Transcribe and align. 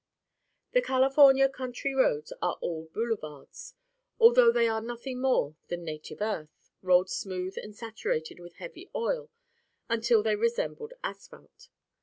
The 0.71 0.81
California 0.81 1.47
country 1.47 1.93
roads 1.93 2.33
are 2.41 2.57
all 2.59 2.89
"boulevards," 2.91 3.75
although 4.19 4.51
they 4.51 4.67
are 4.67 4.81
nothing 4.81 5.21
more 5.21 5.55
than 5.67 5.83
native 5.83 6.21
earth, 6.21 6.71
rolled 6.81 7.11
smooth 7.11 7.55
and 7.61 7.75
saturated 7.75 8.39
with 8.39 8.55
heavy 8.55 8.89
oil 8.95 9.29
until 9.91 10.23
they 10.23 10.35
resemble 10.35 10.89
asphalt. 11.03 11.69